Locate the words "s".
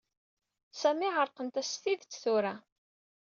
1.77-1.81